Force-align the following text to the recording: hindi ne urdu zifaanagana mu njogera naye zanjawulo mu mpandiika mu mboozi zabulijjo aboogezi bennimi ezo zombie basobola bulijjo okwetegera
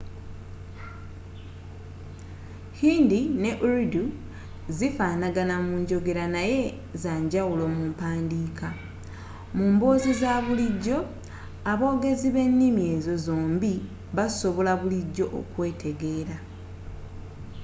hindi 2.81 3.19
ne 3.41 3.51
urdu 3.67 4.03
zifaanagana 4.77 5.55
mu 5.65 5.73
njogera 5.83 6.25
naye 6.37 6.61
zanjawulo 7.01 7.63
mu 7.75 7.81
mpandiika 7.91 8.67
mu 9.55 9.65
mboozi 9.73 10.11
zabulijjo 10.21 10.97
aboogezi 11.71 12.27
bennimi 12.35 12.81
ezo 12.95 13.13
zombie 13.25 13.79
basobola 14.15 14.71
bulijjo 14.81 15.25
okwetegera 15.39 16.35